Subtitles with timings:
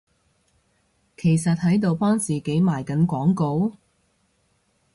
[1.15, 3.73] 其實喺度幫自己賣緊廣告？